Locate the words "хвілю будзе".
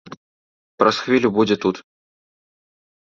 1.03-1.55